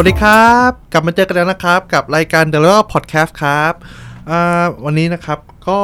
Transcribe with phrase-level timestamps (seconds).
[0.00, 3.74] วัสดีครับ กลับมาเจอกันแล้วนะครับ กับรายการ The l e Podcast ครับ
[4.84, 5.80] วันนี้นะครับก็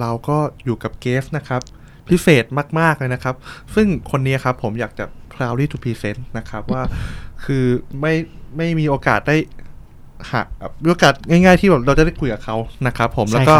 [0.00, 1.62] เราก็อยู่กับเกสนะครับ
[2.08, 2.44] พิเศษ
[2.78, 3.34] มาก ๆ เลยนะครับ
[3.74, 6.82] ซึ่งคนนี้ครับผมอยากจะ proudly to present นะครับว่า
[7.44, 7.64] คือ
[8.00, 8.14] ไม่
[8.56, 9.36] ไม่มีโอกาสได้
[10.30, 10.40] หา
[10.86, 13.56] โอกาสง่าย ๆ ที่แบบเราจะได้คุยกับเขานะครับผมแล้วก็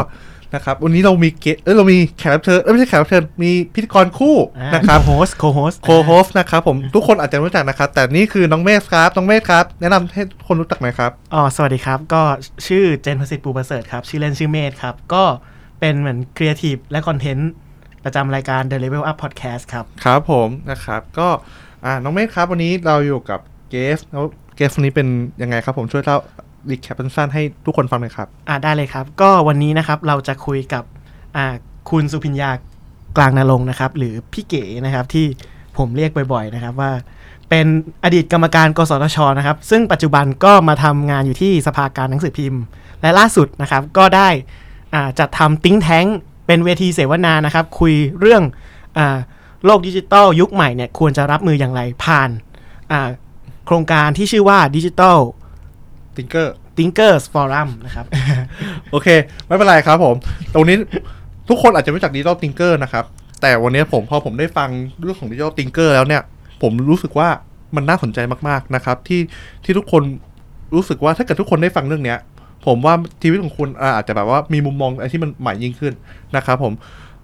[0.54, 4.36] นะครับ วันนี้เรามีเกสเอ้ยเรามีแขกรับเชิญเอ้ยไม่ใช่แขกรับเชิญมีพิธีกรคู่
[4.74, 12.22] นะครับ co-host co-host co-host นะครับผมทุกคนอาจจะไม่รู้จักนะครับ แต่นี่คือน้องเมธครับ น้องเมธครับ แนะนำให้คนรู้จักหน่อยครับอ๋อสวัสดีครับ ก็
[12.66, 15.24] ชื่อเจนพสิทธิ์ปูประเสริฐครับ ชื่อเล่นชื่อเมธครับ ก็
[15.80, 17.50] เป็นเหมือนครีเอทีฟและ content
[18.04, 21.29] ประจำรายการ The Level Up Podcast ครับ ครับผมนะครับ ก็
[21.84, 23.40] อ่าน้องเมธครับ วันนี้เราอยู่กับ
[23.71, 24.24] guest แล้ว
[24.57, 25.08] guest วันนี้เป็น
[25.43, 26.18] ยังไงครับผมช่วยเล่า
[26.71, 30.85] recap สั้นๆให้ทุกคนฟังหน่อยครับ อ่าได้เลยครับ ก็วันนี้นะครับเราจะคุยกับ
[31.36, 31.46] อ่า
[31.90, 32.50] คุณสุพิญญา
[33.16, 35.27] กลางนาลงนะครับ หรือพี่เก๋นะครับที่
[35.78, 36.92] ผมเรียกบ่อยๆนะครับว่า
[37.48, 37.66] เป็น
[38.05, 42.62] อดีตกรรมการ กสทชนะครับ ซึ่งปัจจุบันก็มาทำงานอยู่ที่สภาการหนังสือพิมพ์
[43.00, 44.28] และล่าสุดนะครับ ก็ได้
[44.94, 46.06] อ่าจัดทำติ้งแท้ง
[46.46, 48.42] เป็นเวทีเสวนานะครับ คุยเรื่อง
[48.98, 49.18] อา
[49.64, 52.30] โลกดิจิทัลยุคใหม่เนี่ยควรจะรับมืออย่างไรผ่าน
[53.66, 55.18] โครงการที่ชื่อว่าดิจิทัล
[56.16, 58.06] ติงเกอร์ Thinkers Forum นะครับ
[58.91, 59.08] โอเค
[59.46, 60.16] ไม่เป็นไรครับผม
[60.55, 60.77] ตรงนี้
[61.48, 63.05] ทุกคนอาจจะไม่รู้จักดิจิ t a ลติงเกอร์นะครับ
[63.41, 64.68] แต่วันนี้ผมพอผมได้ฟัง
[65.00, 66.22] เรื่องของดิจิ t a ลติงเกอร์แล้วเนี่ย
[66.62, 67.28] ผมรู้สึกว่า
[67.77, 68.18] มันน่าสนใจ
[68.48, 69.20] มากๆนะครับ ที่
[69.64, 70.02] ที่ทุกคน
[70.74, 72.18] รู้สึกว่าถ้าเกิดทุกคนได้ฟังเรื่องเนี้ย
[72.66, 75.92] ผมว่าชีวิตของคุณอ่าอาจจะแบบว่ามีมุมมองอะไรที่มันใหม่ยิ่งขึ้น
[76.36, 76.72] นะครับผม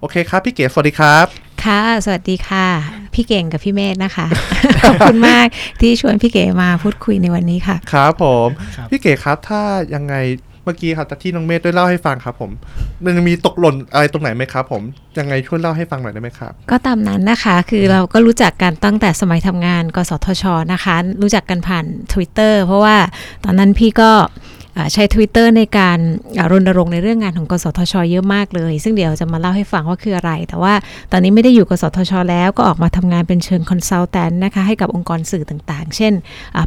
[0.00, 2.66] โอเคครับ พี่เก๋สวัสดีครับ ค่ะ สวัสดีค่ะ
[3.14, 4.26] พี่เก่งกับพี่เมธนะคะ
[4.82, 5.46] ขอบคุณมาก
[5.80, 9.60] ที่ชวนพี่เก๋มาพูดคุยในวันนี้ค่ะ ครับผมครับพี่เก๋ครับถ้า
[9.94, 10.14] ยังไง
[10.64, 12.50] เมื่อกี้ครับที่น้องเมธได้เล่าให้ฟังครับผม
[13.04, 14.82] มันมีตกหล่นอะไรตรงไหนไหมครับผม
[15.18, 22.96] ยังไงช่วยเล่าให้ฟังหน่อยได้ไหมครับ ก็ตามนั้นนะคะ คือเราก็รู้จักกันตั้งแต่สมัยทำงาน กสทชนะคะ รู้จักกันผ่าน Twitter เพราะว่า
[23.44, 24.57] ตอนนั้นพี่ก็อ่า
[24.92, 25.98] ใช้ Twitter ในการ
[26.50, 30.74] รณรงค์ในเรื่องงานของกสทช เยอะมากเลย ซึ่งเดี๋ยวจะมาเล่าให้ฟังว่าคืออะไร แต่ว่า
[31.12, 36.12] ตอนนี้ไม่ได้อยู่กสทช แล้วก็ออกมาทำงานเป็นเชิงคอนซัลแทนนะคะให้กับองค์กรสื่อต่างๆ เช่น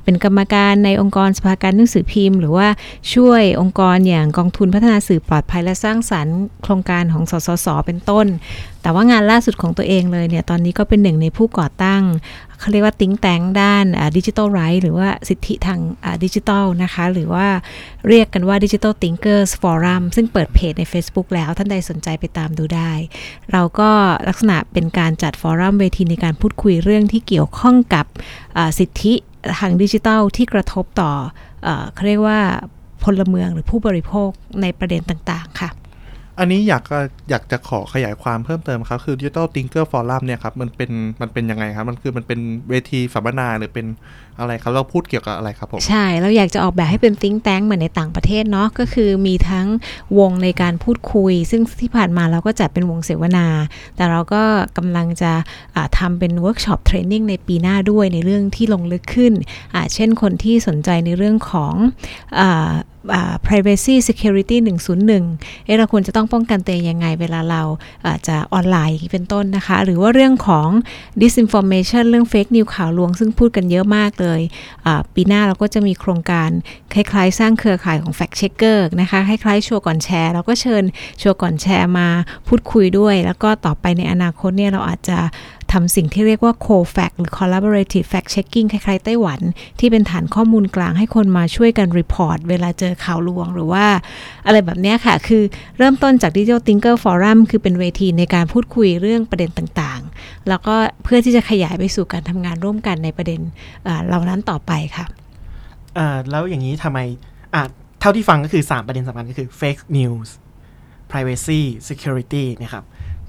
[0.03, 2.67] เป็นกรรมการในองค์กรสภาการหนังสือพิมพ์ หรือว่า
[3.13, 8.27] ช่วยองค์กรอย่างกองทุนพัฒนาสื่อปลอดภัยและสร้างสรรค์โครงการของสสสเป็นต้น
[8.81, 12.03] แต่ว่างานล่าสุดของตัวเองเลยเนี่ยตอนนี้ก็เป็นหนึ่งในผู้ก่อตั้ง
[12.61, 13.85] เขาเรียกว่าติ้งแตงด้าน
[14.17, 15.79] ดิจิทัลไรท์หรือว่าสิทธิทาง
[16.23, 17.47] ดิจิทัลนะคะ หรือว่า
[18.07, 22.91] เรียกกันว่า Digital Thinkers Forum ซึ่งเปิดเพจใน Facebook แล้วท่านใดสนใจไปตามดูได้
[23.51, 23.89] เราก็
[24.27, 28.05] ลักษณะเป็นการจัดฟอรัมเวทีในการพูดคุยเรื่องที่เกี่ยวข้องกับ
[28.79, 29.13] สิทธิ
[29.59, 31.11] ทางดิจิทัลที่กระทบต่อ
[31.67, 32.39] อเขาเรียกว่า
[33.03, 34.29] พลเมืองหรือผู้บริโภค
[34.61, 35.69] ในประเด็นต่างๆ ค่ะ
[36.41, 36.83] อันนี้อยาก
[37.29, 40.91] อยากจะขอขยายความเพิ่มเติมครับ คือ Digital Thinker Forum เนี่ยครับ มันเป็น
[41.21, 43.87] มันเป็นยังไงครับ มันคือมันเป็นเวทีสัมมนาหรือเป็น
[44.41, 49.67] อะไรครับ เราพูดเกี่ยวกับอะไรครับผม ใช่ เราอยากจะออกแบบให้เป็น think tank เหมือนในต่างประเทศเนาะก็คือมีทั้ง
[50.19, 53.47] วงในการพูดคุย ซึ่งที่ผ่านมาเราก็จัดเป็นวงเสวนา
[53.95, 54.43] แต่เราก็
[54.77, 55.31] กำลังจะ
[55.75, 59.33] อ่าทำเป็น workshop training ในปีหน้าด้วยในเรื่องที่ลงลึกขึ้น
[59.93, 61.73] เช่นคนที่สนใจในเรื่องของ
[62.39, 62.43] อ
[63.47, 64.57] privacy security
[65.11, 67.61] 101เอ๊ะเราควรจะต้องป้องกันตัวเองยังไงเวลาเรา
[68.05, 70.69] อาจะออนไลน์เป็นต้นนะคะ หรือว่าเรื่องของ
[71.21, 74.30] disinformation เรื่อง fake news ข่าวลวง ซึ่งพูดกันเยอะมากเลย
[75.13, 76.49] ปีหน้าเราก็จะมีโครงการ
[76.93, 80.83] คล้ายๆ สร้างเครือข่ายของ fact checker นะคะคล้ายๆชัวร์ก่อนแชร์เราก็เชิญ
[81.21, 82.07] ชัวร์ก่อนแชร์มา
[82.47, 85.19] พูดคุยด้วย แล้วก็ต่อไปในอนาคตเนี่ยเราอาจจะ
[85.73, 89.39] ทำสิ่งที่เรียกว่า co-fact หรือ collaborative fact checking คล้ายๆไต้หวัน
[89.79, 93.85] ที่เป็นฐานข้อมูลกลางให้คนมาช่วยกัน report เวลาเจอข่าวลวงหรือว่า
[94.45, 95.43] อะไรแบบนี้ค่ะ คือ
[95.77, 103.41] เริ่มต้นจาก Digital Thinker Forum คือเป็นเวทีในการพูดคุยเรื่องประเด็นต่างๆ แล้วก็เพื่อที่จะขยายไปสู่การทำงานร่วมกันในประเด็น
[103.83, 105.05] เอ่อเหล่านั้นต่อไปค่ะ
[106.29, 106.99] แล้วอย่างนี้ทำไม
[107.53, 107.63] อ่า
[107.99, 110.29] เท่าที่ฟังก็คือ 3 ประเด็นสำคัญก็คือ fake news
[111.11, 112.83] privacy security นะครับ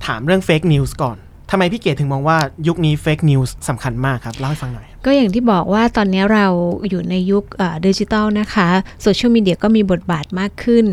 [0.07, 1.19] ถามเรื่อง fake news ก่อน
[1.55, 6.47] ทำไมพี่เกดถึงมองว่ายุคนี้ fake news สำคัญมากครับ เล่าให้ฟังหน่อย ก็อย่างที่บอกว่าตอนนี้เรา
[6.89, 7.45] อยู่ในยุค
[7.87, 8.69] ดิจิทัลนะคะ
[9.03, 10.85] โซเชียลมีเดียก็มีบทบาทมากขึ้น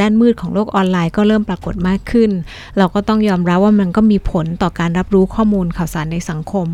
[0.00, 2.30] ด้านมืดของโลกออนไลน์ก็เริ่มปรากฏมากขึ้น
[2.78, 6.66] เราก็ต้องยอมรับว่ามันก็มีผลต่อการรับรู้ข้อมูลข่าวสารในสังคม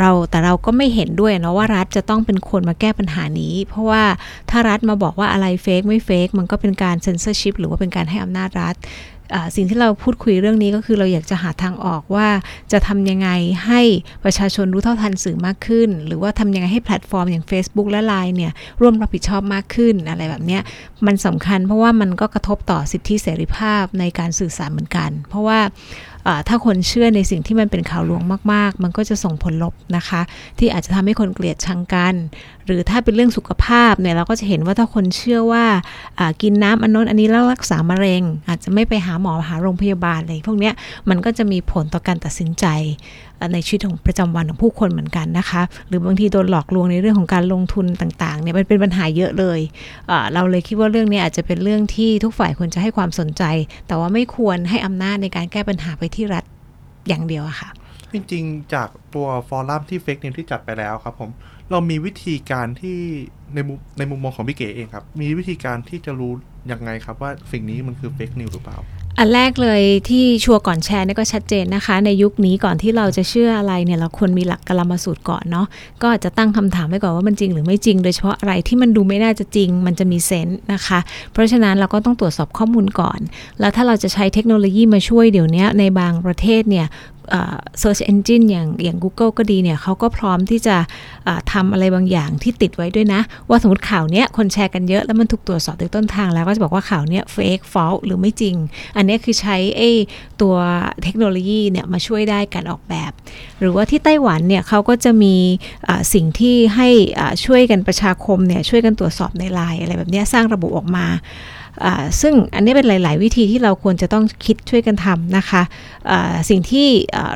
[0.00, 4.02] เราแต่เราก็ไม่เห็นด้วยนะว่ารัฐจะต้องเป็นคนมาแก้ปัญหานี้ เพราะว่า
[4.50, 8.74] ถ้ารัฐมาบอกว่าอะไร fake ไม่ fake มันก็เป็นการเซนเซอร์ชิพหรือว่าเป็นการให้อำนาจรัฐ
[9.56, 12.28] สิ่งที่เราพูดคุยเรื่องนี้ก็คือเราอยากจะหาทางออกว่า
[12.72, 13.28] จะทำยังไง
[13.66, 13.80] ให้
[14.24, 20.62] ประชาชนรู้เท่าทันสื่อมากขึ้น หรือว่าทำยังไงให้แพลตฟอร์มอย่าง Facebook และ Line เนี่ยร่วมรับผิดชอบมากขึ้นอะไรแบบเนี้ย
[21.06, 26.15] มันสำคัญเพราะว่ามันก็กระทบต่อสิทธิเสรีภาพในการสื่อสารเหมือนกัน เพราะว่าอ่า
[26.48, 30.20] ถ้าคนเชื่อในสิ่งที่มันเป็นข่าวลวงมาก ๆ มันก็จะส่งผลลบนะคะ
[30.58, 32.14] ที่อาจจะทำให้คนเกลียดชังกัน
[32.66, 35.64] หรือถ้าเป็นเรื่องสุขภาพเนี่ยเราก็จะเห็นว่าถ้าคนเชื่อว่า
[36.42, 40.74] กินน้ำอันน้นอันนี้แล้วรักษามะเร็ง อาจจะไม่ไปหาหมอหาโรงพยาบาลอะไรพวกเนี้ย
[41.08, 42.66] มันก็จะมีผลต่อการตัดสินใจ
[43.52, 49.60] ในชีวิตของประจำวันของผู้คนเหมือนกันนะคะ หรือบางทีโดนหลอกลวงในเรื่องของการลงทุนต่างๆเนี่ยมันเป็นปัญหาเยอะเลย
[50.32, 53.42] เราเลยคิดว่าเรื่องนี้อาจจะเป็นเรื่องที่ทุกฝ่ายควรจะให้ความสนใจ
[53.86, 56.44] แต่ว่าไม่ควรให้อำนาจในการแก้ปัญหาไปที่รัฐ
[57.08, 57.70] อย่างเดียวอะค่ะ
[58.12, 61.30] จริงๆ จากตัว forum ที่ fake news ที่จัดไปแล้วครับผม
[61.70, 62.98] เรามีวิธีการที่
[63.54, 66.32] ในมุมในมุมมองของพี่เก๋เองครับ มีวิธีการที่จะรู้
[66.72, 68.78] ยังไงครับว่าสิ่งนี้มันคือ fake news หรือเปล่า
[69.20, 75.66] อันแรกเลยที่ชัวร์ก่อนแชร์เนี่ยก็ชัดเจนนะคะ ในยุคนี้ก่อนที่เราจะเชื่ออะไรเนี่ยเราควรมีหลักกาลามสูตรก่อนเนาะ
[76.02, 80.98] ก็อาจจะตั้งคำถามไว้ก่อนว่ามันจริงหรือไม่จริง โดยเฉพาะอะไรที่มันดูไม่น่าจะจริง มันจะมี sense นะคะ
[81.32, 83.18] เพราะฉะนั้นเราก็ต้องตรวจสอบข้อมูลก่อน
[83.60, 86.86] แล้วถ้าเราจะใช้เทคโนโลยีมาช่วยเดี๋ยวนี้ในบางประเทศเนี่ย
[87.82, 90.76] search engine อย่างอย่าง Google ก็ดีเนี่ยเขาก็พร้อมที่จะ
[91.52, 98.56] ทำอะไรบางอย่างที่ติดไว้ด้วยนะ ว่าสมมติข่าวเนี้ยคนแชร์กันเยอะแล้วมันถูกตรวจสอบโดยต้นทางแล้วก็จะบอกว่าข่าวเนี้ย fake false หรือไม่จริง
[98.96, 99.90] อันนี้คือใช้ไอ้
[100.42, 100.54] ตัว
[101.02, 103.12] เทคโนโลยีเนี่ยมาช่วยได้การออกแบบ
[103.60, 105.36] หรือว่าที่ไต้หวันเนี่ยเขาก็จะมี
[106.14, 106.88] สิ่งที่ให้
[107.44, 111.06] ช่วยกันประชาคมเนี่ยช่วยกันตรวจสอบในไลน์อะไรแบบนี้สร้างระบบออกมา
[112.20, 116.18] ซึ่งอันนี้เป็นหลาย ๆ วิธีที่เราควรจะต้องคิดช่วยกันทำนะคะะ
[116.50, 116.88] สิ่งที่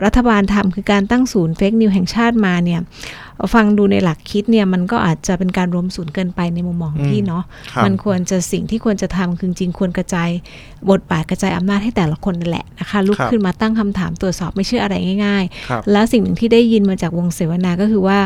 [0.04, 2.80] รัฐบาลทำคือการตั้งศูนย์เฟกนิวแห่งชาติมาเนี่ย
[3.54, 10.28] ฟังดูในหลักคิดเนี่ยมันก็อาจจะเป็นการรวมศูนย์เกินไปในมุมมองของพี่เนาะครับมันควรจะสิ่งที่ควรจะทำคือจริงๆควรกระจาย
[10.90, 14.94] บทบาทกระจายอำนาจให้แต่ละคนนั่นแหละนะคะลุกครับขึ้นมาตั้งคำถามตรวจสอบไม่เชื่ออะไร
[15.24, 18.18] ง่ายๆครับแล้วสิ่งหนึ่งที่ได้ยินมาจากวงเสวนาก็คือว่า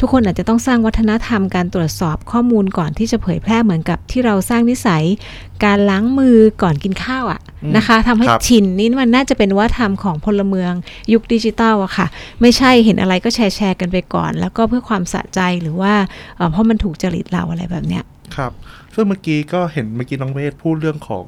[0.00, 5.04] ทุกคนอาจจะต้องสร้างวัฒนธรรมการตรวจสอบข้อมูลก่อนที่จะเผยแพร่เหมือนกับที่เราสร้างนิสัย
[5.64, 10.72] การล้างมือก่อนกินข้าวอะอืมนะคะทำให้ครับชินนี่มันน่าจะเป็นวัฒนธรรมของพลเมือง
[11.12, 12.06] ยุคดิจิตอลอะค่ะ
[12.40, 15.92] ไม่ใช่เห็นอะไรก็แชร์แชร์กันไปก่อน แล้วก็เพื่อความสะใจหรือว่า
[16.50, 18.04] เพราะมันถูกจริตเราอะไรแบบเนี้ย
[18.36, 18.52] ครับ
[18.94, 21.26] ซึ่งเมื่อกี้ก็เห็นเมื่อกี้น้องเวทพูดเรื่องของ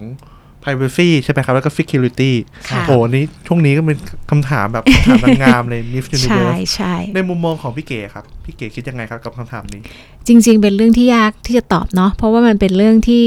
[0.67, 2.33] privacy ใช่ไหมครับ แล้วก็ security
[2.71, 3.99] ค่ะโอ้โหอันนี้ช่วงนี้ก็เป็น
[4.31, 9.83] คำถามแบบคำถามนางงามเลย Miss ใช่ Universe ใช่ในมุมมองของพี่เก๋ครับ พี่เก๋คิดยังไงครับกับคำถามนี้
[10.29, 13.25] จริง ๆ เป็นเรื่องที่ยากที่จะตอบเนาะเพราะว่ามันเป็นเรื่องที่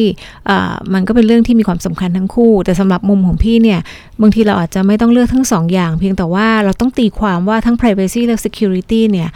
[0.47, 3.79] เอ่อมันก็เป็นเรื่องที่มีความสำคัญทั้งคู่ แต่สำหรับมุมของพี่เนี่ย
[4.21, 9.29] บางทีเราอาจจะไม่ต้องเลือกทั้งสองอย่าง เพียงแต่ว่าเราต้องตีความว่าทั้ง privacy และ security เนี่ย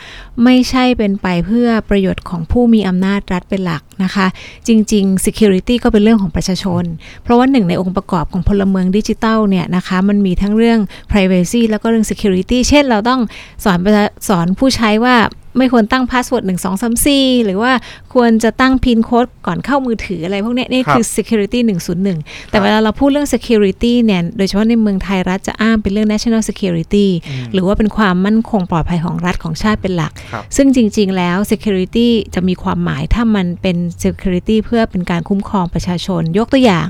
[0.44, 4.28] ไม่ใช่เป็นไปเพื่อประโยชน์ของผู้มีอำนาจรัฐเป็นหลักนะคะ
[4.68, 6.84] จริง ๆ security ก็เป็นเรื่องของประชาชน
[7.24, 10.80] เพราะว่าหนึ่งในองค์ประกอบของพลเมืองดิจิทัลเนี่ยนะคะมันมีทั้งเรื่อง
[11.12, 13.22] privacy แล้วก็เรื่อง security เช่นเราต้อง
[13.64, 13.80] สอน
[14.28, 15.16] สอนผู้ใช้ว่า
[15.58, 17.72] ไม่ควรตั้ง password หนึ่งสองสามสี่หรือว่า
[18.14, 21.60] ควรจะตั้ง PIN code ก่อนเข้ามือถืออะไรพวกเนี้ยนี่คือ security
[22.06, 27.08] 101 แต่เวลาเราพูดเรื่อง security เนี่ย โดยเฉพาะในเมืองไทยรัฐจะอ้างเป็นเรื่อง national security
[27.54, 36.88] หรือว่าเป็นความมั่นคงปลอดภัยของรัฐของชาติเป็นหลักครับซึ่งจริง ๆ แล้ว security จะมีความหมายถ้ามันเป็น security เพื่อเป็นการคุ้มครองประชาชน ยกตัวอย่าง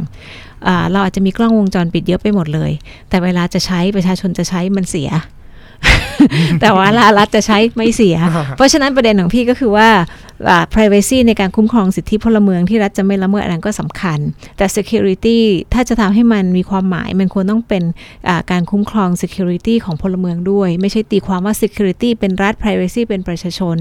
[0.68, 2.72] อ่าเราอาจจะมีกล้องวงจรปิดเยอะไปหมดเลย
[3.10, 5.10] แต่เวลาจะใช้ประชาชนจะใช้มันเสีย
[6.62, 6.88] แต่ว่า
[7.20, 8.18] รัฐจะใช้ไม่เสีย
[8.56, 9.90] เพราะฉะนั้นประเด็นของพี่ก็คือว่า
[10.50, 14.20] อ่า privacy ในการคุ้มครองสิทธิพลเมืองที่รัฐจะไม่ละเมิดอันนั้นก็สำคัญ
[14.58, 15.40] แต่ security
[15.74, 17.84] ถ้าจะทำให้มันมีความหมาย มันควรต้องเป็น
[18.28, 23.78] อ่าการคุ้มครอง security ของพลเมืองด้วย ไม่ใช่ตีความว่า security เป็นรัฐ privacy เป็นประชาชน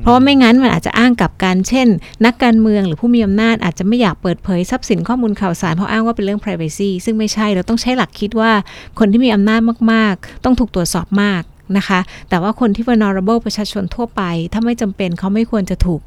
[0.00, 1.88] เพราะว่าไม่งั้นมันอาจจะอ้างกลับกันเช่น
[2.24, 8.52] นักการเมืองหรือผู้มีอำนาจอาจจะไม่อยากเปิดเผยทรัพย์สินข้อมูลข่าวสารเพราะอ้างว่าเป็นเรื่อง privacy ซึ่งไม่ใช่เราต้องใช้หลักคิดว่า
[8.98, 9.60] คนที่มีอำนาจ
[9.92, 11.42] มาก ๆ ต้องถูกตรวจสอบมาก
[11.76, 14.22] นะคะ แต่ว่าคนที่ vulnerable ประชาชนทั่วไป
[14.52, 16.02] ถ้าไม่จำเป็นเขาไม่ควรจะถูก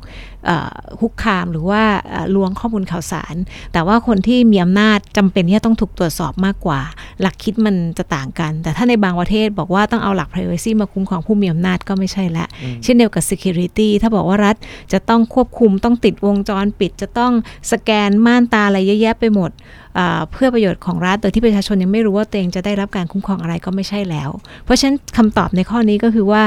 [0.99, 3.35] คุกคามหรือว่าเอ่อลวงข้อมูลข่าวสาร
[3.73, 6.79] แต่ว่าคนที่มีอำนาจจำเป็นที่จะต้องถูกตรวจสอบมากกว่า
[7.21, 12.45] หลักคิดมันจะต่างกัน แต่ถ้าในบางประเทศบอกว่าต้องเอาหลัก privacy มาคุ้มครองผู้มีอำนาจก็ไม่ใช่ละ
[12.83, 14.55] เช่นเดียวกับ security ถ้าบอกว่ารัฐ
[14.93, 17.31] จะต้องควบคุมต้องติดวงจรปิด จะต้อง
[17.71, 19.51] สแกนม่านตาอะไรเยอะแยะไปหมด
[19.97, 24.29] อ่าเพื่อประโยชน์ของรัฐโดยที่ประชาชนยังไม่รู้ว่าตัวเองจะได้รับการคุ้มครองอะไรก็ไม่ใช่แล้ว
[24.65, 26.43] เพราะฉะนั้นคำตอบในข้อนี้ก็คือว่า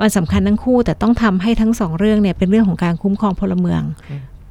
[0.00, 3.82] มันสำคัญทั้งคู่แต่ต้องทำให้ทั้งสองเรื่องเนี่ยเป็นเรื่องของการคุ้มครองพลเมือง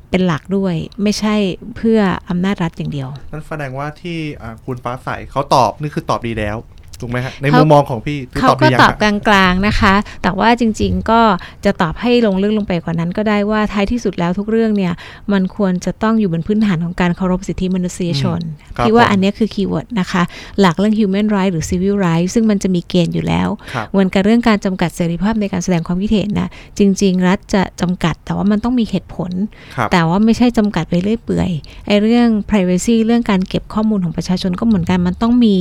[0.09, 1.35] เป็นหลักด้วยไม่ใช่
[1.75, 1.99] เพื่อ
[2.29, 6.57] อำนาจรัฐอย่างเดียว นั่นแสดงว่าที่อ่าคุณฟ้าใสเขาตอบนี่คือตอบดีแล้ว
[7.01, 11.21] ถูกไหมฮะในเขามุมมองของพี่คือเขาตอบก็ดียังตอบฮะกลางๆนะคะ แต่ว่าจริง ๆ ก็
[11.65, 14.93] จะตอบให้ลงลึกลงไปกว่านั้นก็ได้ว่าท้ายที่สุดแล้วทุกเรื่องเนี่ย
[15.33, 18.41] มันควรจะต้องอยู่บนพื้นฐานของการเคารพสิทธิมนุษยชน
[18.77, 20.23] ครับพี่ว่าผมอันเนี้ยคือคีย์เวิร์ดนะคะ
[20.59, 29.31] หลักเรื่อง human right หรือ civil right ซึ่งมันจะมีเกณฑ์อยู่แล้วครับเหมือนกับเรื่องการจำกัดเสรีภาพในการแสดงความคิดเห็นนะจริง ๆ รัฐจะจำกัดแต่ว่ามันต้องมีเหตุผล
[29.75, 31.51] ครับแต่ว่าไม่ใช่จำกัดไปเรื่อยเปื่อย
[31.87, 35.55] ไอ้เรื่อง privacy เรื่องการเก็บข้อมูลของประชาชนก็เหมือนกันมันต้องมี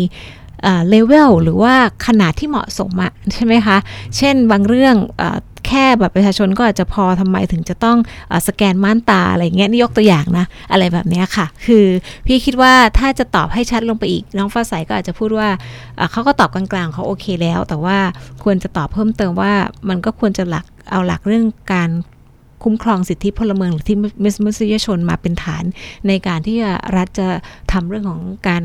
[0.89, 1.75] เลเวลหรือว่า
[2.07, 3.77] ขนาดที่เหมาะสมอะใช่ไหมคะ
[4.17, 4.97] เช่นบางเรื่อง
[5.71, 7.99] แค่แบบประชาชนก็อาจจะพอทำไมถึงจะต้อง
[8.33, 11.85] อสแกนม่านตาอะไรเงี้ยนี่ยกตัวอย่างนะ อะไรแบบเนี้ยค่ะ คือ
[12.27, 15.49] พี่คิดว่าถ้าจะตอบให้ชัดลงไปอีก น้องฟ้าใสก็อาจจะพูดว่า
[16.13, 17.99] เขาก็ตอบกลางๆเขาโอเคแล้ว แต่ว่า
[18.45, 19.53] ควรจะตอบเพิ่มเติมว่า
[19.89, 21.91] มันก็ควรจะหลักเอาหลักเรื่องการ
[22.65, 23.99] คุ้มครองสิทธิพลเมืองหรือที่
[24.45, 25.65] มนุษยชนมาเป็นฐาน
[26.09, 26.57] ในการที่
[26.97, 27.29] รัฐจะ
[27.73, 28.63] ทำเรื่องของการ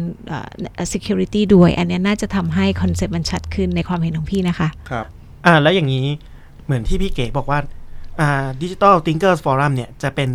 [0.93, 5.05] security ด้วย อันนี้น่าจะทำให้ concept มันชัดขึ้นในความเห็นของพี่นะคะ ครับ
[5.45, 6.05] อ่าแล้วอย่างนี้
[6.65, 7.59] เหมือนที่พี่เก๋บอกว่า
[8.19, 10.29] อ่าดิจิ t a ล Thinkers Forum เนี่ยจะเป็น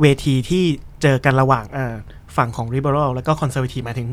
[0.00, 0.64] เวทีที่
[1.02, 1.94] เจอกันระหว่างอ่า
[2.36, 4.08] ฝั่งของ Liberal แล้วก็ Conservative มาถึง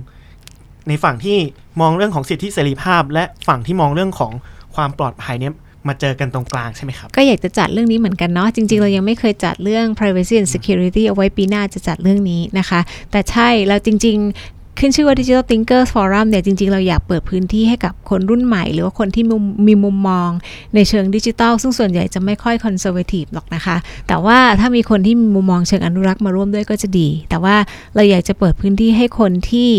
[0.88, 1.38] ในฝั่งที่
[1.81, 4.31] มองเรื่องของสิทธิเสรีภาพ และฝั่งที่มองเรื่องของ
[4.75, 5.53] ความปลอดภัยเนี่ย
[5.87, 12.79] มาเจอกันตรงกลางใช่ไหมครับ ก็อยากจะจัดเรื่องนี้เหมือนกันเนาะจริง ๆ เรายังไม่เคยจัดเรื่อง privacy and security เอาไว้ปีหน้าจะจัดเรื่องนี้นะคะ
[13.11, 19.24] แต่ใช่แล้วจริง ๆ ขึ้นชื่อว่า Digital Thinkers Forum เนี่ยจริง ๆ เราอยากเปิดพื้นที่ให้กับคนรุ่นใหม่ หรือว่าคนที่
[19.68, 20.30] มีมุมมอง
[20.75, 23.77] ในเชิงดิจิทัล ซึ่งส่วนใหญ่จะไม่ค่อย conservative หรอกนะคะ
[24.08, 27.56] แต่ว่าถ้ามีคนที่มีมุมมองเชิงอนุรักษ์มาร่วมด้วยก็จะดี แต่ว่า
[27.96, 29.72] เราอยากจะเปิดพื้นที่ให้คนที่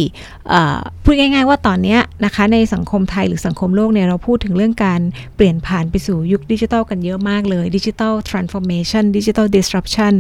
[1.05, 5.01] พูดง่าย ๆ ว่าตอนนี้นะคะในสังคมไทยหรือสังคมโลกเนี่ยเราพูดถึงเรื่องการ
[5.37, 10.13] เปลี่ยนผ่านไปสู่ยุคดิจิทัลกันเยอะมากเลย digital transformation digital disruption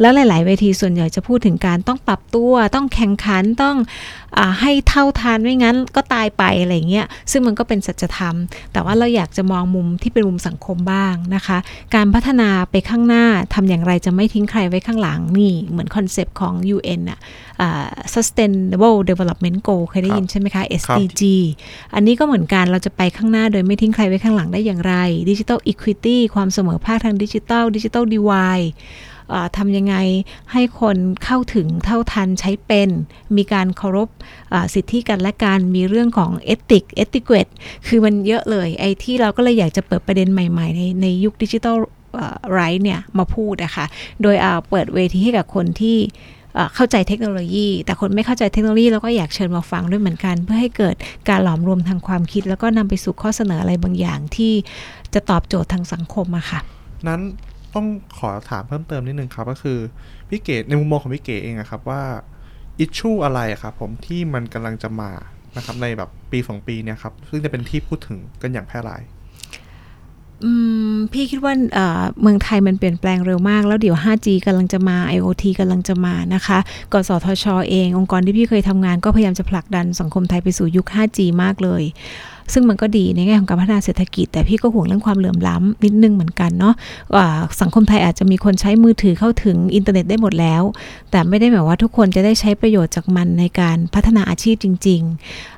[0.00, 3.76] แล้วหลาย ๆ เวทีส่วนใหญ่จะพูดถึงการต้องปรับตัวต้องแข่งขันต้อง
[4.60, 8.36] ให้เท่าทันไม่งั้นก็ตายไปอะไรเงี้ยซึ่งมันก็เป็นสัจธรรม
[8.72, 11.58] แต่ว่าเราอยากจะมองมุมที่เป็นมุมสังคมบ้างนะคะ
[11.94, 13.24] การพัฒนาไปข้างหน้า
[13.54, 17.18] ทำอย่างไรจะไม่ทิ้งใครไว้ข้างหลังนี่เหมือน concept ของ UN อะ
[17.60, 21.22] อ่า Sustainable Development Goal เคยได้ยินใช่ไหมคะ SDG
[21.94, 24.94] อันนี้ก็เหมือนกันเราจะไปข้างหน้าโดยไม่ทิ้งใครไว้ข้างหลังได้อย่างไร
[25.30, 28.60] ดิจิทัลอีควิตี้ความเสมอภาคทางดิจิทัลดิจิทัลดีวาย
[29.56, 29.96] ทำยังไง
[30.52, 32.90] ให้คนเข้าถึงเท่าทันใช้เป็น
[33.36, 34.08] มีการเคารพ
[34.74, 37.46] สิทธิกันและการมีเรื่องของเอติกเอติเกต
[37.86, 41.76] คือมันเยอะเลยไอ้ที่เราก็เลยอยากจะเปิดประเด็นใหม่ๆ ในในยุคดิจิทัล
[42.52, 43.86] ไรเนี่ยมาพูดนะคะ
[44.22, 45.98] โดยเอาเปิดเวทีให้กับคนที่
[46.54, 50.94] เอ่อเข้าใจเทคโนโลยี แต่คนไม่เข้าใจเทคโนโลยีเราก็อยากเชิญมาฟังด้วยเหมือนกัน เพื่อให้เกิด
[51.28, 54.52] การหลอมรวมทางความคิด แล้วก็นำไปสู่ข้อเสนออะไรบางอย่างที่
[55.14, 56.60] จะตอบโจทย์ทางสังคมอะค่ะ
[57.08, 57.22] นั้น
[57.74, 57.86] ต้อง
[58.18, 59.78] ขอถามเพิ่มเติมนิดนึงครับ ก็คือ
[60.28, 62.02] พี่เก๋ในมุมมองของพี่เก๋เองอะครับว่า
[62.80, 65.10] อิชชูอะไรครับผมที่มันกำลังจะมา
[65.56, 69.02] นะครับในแบบปีสองปีเนี่ยครับ ซึ่งจะเป็นที่พูดถึงกันอย่างแพร่หลาย
[71.12, 76.58] พี่คิดว่าเอ่อเมืองไทยมันเปลี่ยนแปลงเร็วมาก แล้วเดี๋ยว 5G กำลังจะมา IoT กำลังจะมานะคะ
[76.92, 81.82] กสทชเอง องค์กรที่พี่เคยทำงานก็พยายามจะผลักดันสังคมไทยไปสู่ยุค 5G มากเลย
[82.52, 86.74] ซึ่งมันก็ดีในแง่ของการพัฒนาเศรษฐกิจ แต่พี่ก็ห่วงเรื่องความเหลื่อมล้ำนิดนึงเหมือนกันเนาะ
[87.60, 90.62] สังคมไทยอาจจะมีคนใช้มือถือเข้าถึงอินเทอร์เน็ตได้หมดแล้ว
[91.10, 95.00] แต่ไม่ได้หมายว่าทุกคนจะได้ใช้ประโยชน์จากมันในการพัฒนาอาชีพจริง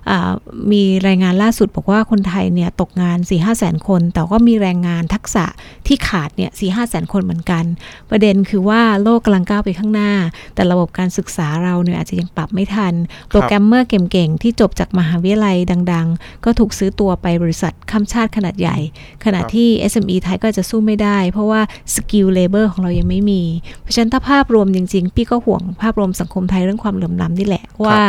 [0.09, 5.45] ๆ มีรายงานล่าสุดบอกว่าคนไทยเนี่ยตกงาน4 5แสนคน แต่ก็มีแรงงานทักษะ
[5.87, 7.65] ที่ขาดเนี่ย4 5แสนคนเหมือนกัน
[8.11, 10.13] ประเด็นคือว่าโลกกำลังก้าวไปข้างหน้า
[10.55, 12.95] แต่ระบบการศึกษาเราเนี่ยอาจจะยังปรับไม่ทัน
[13.31, 15.57] โปรแกรมเมอร์เก่งๆที่จบจากมหาวิทยาลัย
[15.93, 18.77] ดัง ๆ ก็ถูกซื้อตัวไปบริษัทข้ามชาติขนาดใหญ่
[19.25, 21.61] ขณะครับที่ SME ไทยก็จะสู้ไม่ได้ เพราะว่า
[21.95, 23.43] skilled labor ของเรายังไม่มี
[23.83, 28.01] เพราะฉะนั้นถ้าภาพรวมจริง ๆ พี่ก็ห่วงภาพรวมสังคมไทยเรื่องความเหลื่อมล้ำนี่แหละว่า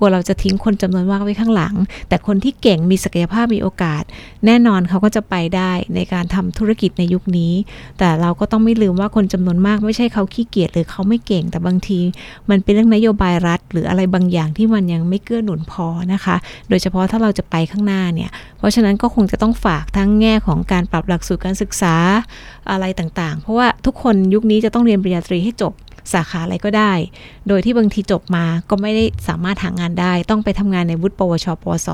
[0.00, 1.74] กลัวเราจะทิ้งคนจำนวนมากไว้ข้างหลัง
[2.08, 4.02] แต่คนที่เก่งมีศักยภาพมีโอกาส
[4.46, 7.52] แน่นอนเขาก็จะไปได้ในการทำธุรกิจในยุคนี้
[7.98, 12.00] แต่เราก็ต้องไม่ลืมว่าคนจำนวนมากไม่ใช่เขาขี้เกียจหรือเขาไม่เก่งแต่บางที
[12.50, 16.36] มันเป็นเรื่องนโยบายรัฐ หรืออะไรบางอย่างที่มันยังไม่เกื้อหนุนพอนะคะ
[16.68, 21.94] โดยเฉพาะถ้าเราจะไปข้างหน้าเนี่ยเพราะฉะนั้นก็คงจะต้องฝากทั้งแง่ของการปรับหลักสูตรการศึกษา
[22.70, 25.72] อะไรต่างๆ เพราะว่าทุกคนยุคนี้จะต้องเรียนปริญญาตรีให้จบ
[26.12, 26.92] สาขาอะไรก็ได้
[27.48, 31.88] โดยที่บางทีจบมาก็ไม่ได้สามารถหางานได้ ต้องไปทำงานในวุฒิปวช ปวส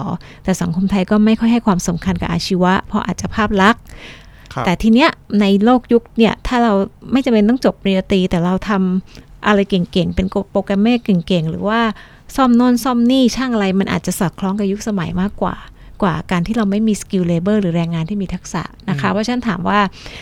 [0.45, 3.83] แต่สังคมไทยก็ไม่ค่อยให้ความสำคัญกับอาชีวะ เพราะอาจจะภาพลักษณ์
[4.53, 5.11] ครับแต่ทีเนี้ย
[5.41, 6.73] ในโลกยุคเนี่ยถ้าเรา
[7.13, 11.81] ไม่จำเป็นต้องจบปริญญาตรีแต่เราทำอะไรเก่งๆ เป็นโปรแกรมเมอร์เก่งๆ หรือว่า
[12.37, 15.55] ซ่อมโน่นซ่อมนี่ช่างอะไรมันอาจจะสอดคล้องกับยุคสมัยมากกว่า
[16.03, 19.79] กว่าการที่เราไม่มี skilled labor หรือแรงงานที่มีทักษะนะคะเพราะฉะนั้นถามว่า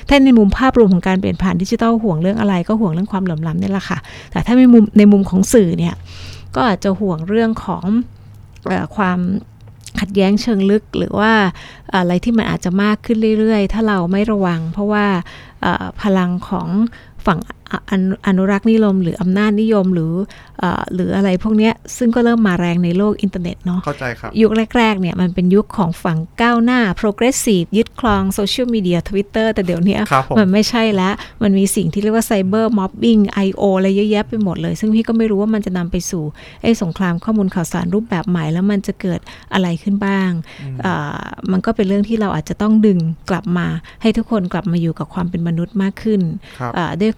[0.09, 3.99] ถ้าในมุมภาพรวมของการเปลี่ยนผ่านดิจิทัลห่วงเรื่องอะไรก็ห่วงเรื่องความเหลื่อมล้ำนี่แหละค่ะ
[4.31, 5.95] แต่ถ้าในมุมในมุมของสื่อเนี่ย
[6.55, 7.85] ก็อาจจะห่วงเรื่องของ
[8.67, 9.19] เออความ
[10.01, 11.33] ขัดแย้งเชิงลึกหรือว่า
[11.95, 15.07] อะไรที่มันอาจจะมากขึ้นเรื่อยๆ ถ้าเราไม่ระวัง เพราะว่า
[15.63, 16.69] เอ่อพลังของ
[17.27, 17.39] ฝั่ง
[17.91, 20.13] ออนุอนุรักษ์นิยม หรืออำนาจนิยมหรือ
[20.59, 33.63] เออหรืออะไรพวกเนี้ยซึ่งก็เริ่มมาแรงในโลกอินเทอร์เน็ตเนาะเข้าใจครับ ยุคแรกๆเนี่ยมันเป็นยุคของฝั่งก้าวหน้า progressive ยึดครองโซเชียลมีเดียทวิตเตอร์แต่เดี๋ยวเนี้ยครับผมมันไม่ใช่แล้ว มันมีสิ่งที่เรียกว่า cyber mobbing I.O.
[33.77, 36.25] อะไรเยอะแยะไปหมดเลย ซึ่งพี่ก็ไม่รู้ว่ามันจะนำไปสู่
[36.63, 39.21] ไอ้สงครามข้อมูลข่าวสารรูปแบบใหม่ แล้วมันจะเกิด
[39.53, 40.31] อะไรขึ้นบ้าง
[40.85, 42.99] อ่ามันก็เป็นเรื่องที่เราอาจจะต้องดึง
[43.31, 43.67] กลับมา
[44.03, 46.21] ให้ทุกคนกลับมาอยู่กับความเป็นมนุษย์มากขึ้น
[46.59, 47.13] ครับอ่าด้วย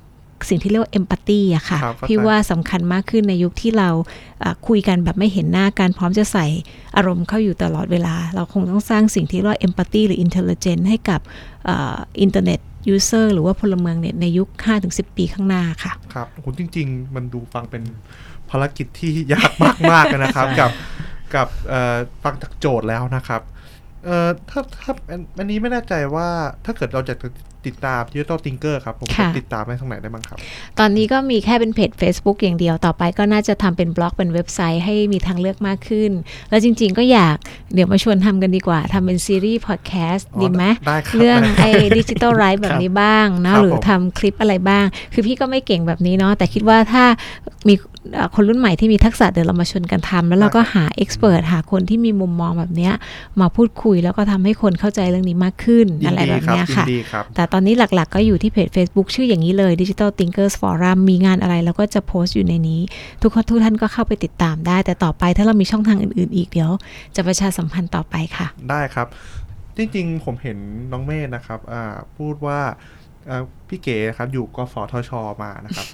[0.49, 3.91] สิ่งที่เรียกว่าเอมพัตตีอะค่ะครับเข้าใจพี่ว่าสำคัญมากขึ้นในยุคที่เรา
[4.43, 6.47] อ่าคุยกันแบบไม่เห็นหน้ากันพร้อมจะใส่
[6.97, 11.21] อารมณ์เข้าอยู่ตลอดเวลา เราคงต้องสร้างสิ่งที่เรียกว่าเอมพัตตีหรืออินเทลเจนให้กับ
[11.67, 14.49] internet user หรือว่าพลเมืองเนี่ยในยุค
[14.83, 17.83] 5-10 ปีข้างหน้าค่ะ ครับโหจริง ๆ มันดูฟังเป็น
[18.51, 19.51] ภารกิจที่ยาก
[19.93, 20.71] มากๆเลยนะครับ กับ
[21.35, 23.43] กับเอ่อฟังจากโจทย์แล้วนะครับ
[24.05, 26.29] เอ่อถ้าถ้าอันอันนี้ไม่แน่ใจว่า
[26.65, 27.15] ถ้าเกิดเราจะ
[27.67, 30.39] ติดตาม Digital Thinkers ครับผมค่ะติดตามได้ทางไหนได้บ้างครับ
[30.79, 36.11] ตอนนี้ก็มีแค่เป็นเพจ Facebook อย่างเดียวต่อไปก็น่าจะทำเป็นบล็อกเป็นเว็บไซต์ให้มีทางเลือกมากขึ้น
[36.51, 37.37] แล้วจริง ๆ ก็อยาก
[37.75, 47.05] เดี๋ยวมาชวนทำกันดีกว่าทำเป็นซีรีส์พอดแคสต์อ๋อดีไหมได้ครับเรื่องไอ้ดิจิ t a ลไรท์แบบนี้บ้างเนาะครับหรือผมทำคลิปอะไรบ้าง คือพี่ก็ไม่เก่งแบบนี้เนาะแต่คิดว่าถ้า
[47.69, 47.96] มีเอ่อ
[48.35, 52.93] คนรุ่นใหม่ที่มีทักษะเดี๋ยวเรามาชวนกันทำแล้วเราก็หาเอ็กซ์เพรสหาคนที่มีมุมมองแบบเนี้ย
[53.41, 62.81] มาพูดคุยแล้วก็ทำให้คนเข้าใจเรื่องนี้มากขึ้นยิอะไรดีแบบครับเนี้ยยินค่ะดีครับแต่ตอนนี้หลักๆ ก็อยู่ที่เพจ Facebook ชื่ออย่างนี้เลย Digital Thinkers Forum มีงานอะไรแล้วก็จะโพสต์อยู่ในนี้
[63.23, 66.71] ทุกคนทุกท่านก็เข้าไปติดตามได้ แต่ต่อไปถ้าเรามีช่องทางอื่น ๆ อีกเดี๋ยว
[67.17, 69.07] จะประชาสัมพันธ์ต่อไปค่ะ ได้ครับ
[69.77, 70.59] จริงๆผมเห็น
[70.93, 71.83] น้องเมธนะครับอ่า
[72.17, 72.61] พูดว่า
[73.31, 75.11] อ่าพี่เก๋นะครับอยู่กฟทช
[75.43, 75.87] มานะครับ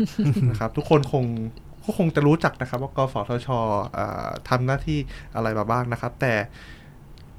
[0.50, 1.25] นะครับ ทุกคนคง
[1.85, 3.49] ก็คงจะรู้จักนะครับว่ากฟทช
[3.97, 4.99] อ่าทำหน้าที่
[5.35, 6.35] อะไรมาบ้างนะครับ แต่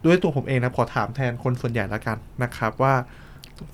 [0.06, 2.94] ด้วยตัวผมเองนะขอถามแทนคนส่วนใหญ่แล้วกันนะครับ ว่า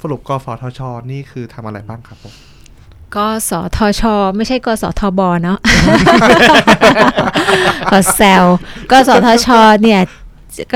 [0.02, 0.80] สรุปกฟทช
[1.12, 2.34] นี่คือทำอะไรบ้างครับผม
[3.16, 4.04] ก็สทช
[4.36, 5.60] ไม่ใช่กสทบเนาะ
[7.90, 8.46] ขอแซว
[8.92, 9.48] ก็สทช
[9.84, 10.02] เนี่ย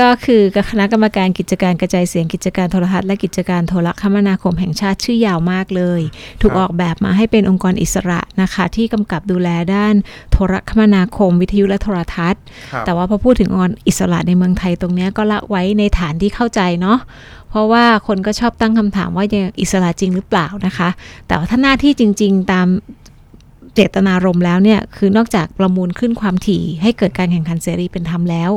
[0.00, 6.00] ก็คือคณะกรรมการกิจการกระจายเสียงกิจการโทรทัศน์และกิจการโทรคมนาคมแห่งชาติชื่อยาวมากเลย
[6.40, 9.94] ถูกครับออกแบบมาให้เป็นองค์กรอิสระนะคะ ที่กำกับดูแลด้าน
[10.32, 16.98] โทรคมนาคม วิทยุและโทรทัศน์ครับแต่ว่าพอพูดถึงองค์กรอิสระในเมืองไทยตรงเนี้ยก็ละไว้ในฐานที่เข้าใจเนาะ
[17.50, 20.88] เพราะว่าคนก็ชอบตั้งคำถามว่ายังอิสระจริงหรือเปล่านะคะ
[21.26, 22.68] แต่ว่าถ้าหน้าที่จริง ๆ ตาม
[23.74, 28.50] เจตนารมณ์แล้วเนี่ย คือนอกจากประมูลขึ้นความถี่ให้เกิดการแข่งขันเสรีเป็นธรรมแล้ว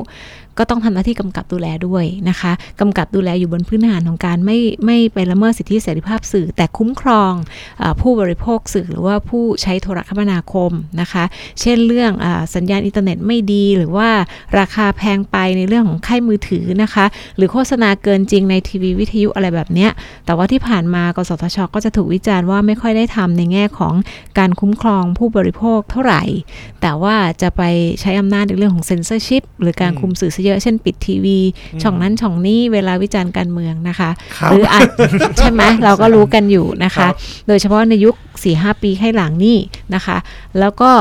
[0.58, 7.34] ก็ต้องทำหน้าที่กำกับดูแลด้วยนะคะกำกับดูแลอยู่บนพื้นฐานของการไม่ไม่ไปละเมิดสิทธิเสรีภาพสื่อ แต่คุ้มครอง
[7.82, 11.24] อาผู้บริโภคสื่อหรือว่าผู้ใช้โทรคมนาคมนะคะ
[11.62, 14.10] เช่นเรื่องอาสัญญาณอินเทอร์เน็ตไม่ดี หรือว่า
[14.60, 17.06] ราคาแพงไปในเรื่องของค่ายมือถือนะคะ
[17.38, 19.92] หรือโฆษณาเกินจริงในทีวีวิทยุอะไรแบบเนี้ย
[20.26, 23.94] แต่ว่าที่ผ่านมากสทช ก็จะถูกวิจารณ์ว่าไม่ค่อยได้ทำในแง่ของ
[24.40, 26.24] การคุ้มครองผู้บริโภคเท่าไหร่
[26.82, 27.62] แต่ว่าจะไป
[28.02, 31.38] ใช้อำนาจในเรื่องของเซนเซอร์ชิพหรือการอืมคุมสื่อซะเยอะเช่นปิดทีวี
[31.84, 34.88] ช่องนั้นช่องนี้เวลาวิจารณ์การเมืองนะคะครับหรืออาจ
[35.38, 37.14] ใช่ไหมเราก็รู้กันอยู่นะครัคะบ
[37.48, 38.16] โดยเฉพาะในยุค
[38.48, 39.58] 4-5ปีให้หลังนี่
[39.96, 40.18] นะคะ
[40.60, 40.92] แล้วก็